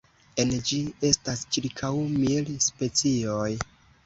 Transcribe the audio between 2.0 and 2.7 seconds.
mil